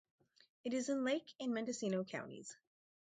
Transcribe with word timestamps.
It 0.63 0.73
is 0.73 0.89
in 0.89 1.03
Lake 1.03 1.31
and 1.39 1.53
Mendocino 1.53 2.03
counties. 2.03 2.57